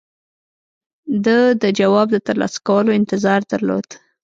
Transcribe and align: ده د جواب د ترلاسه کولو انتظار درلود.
ده 1.25 1.37
د 1.61 1.63
جواب 1.79 2.07
د 2.13 2.17
ترلاسه 2.27 2.59
کولو 2.67 2.91
انتظار 2.99 3.41
درلود. 3.51 3.87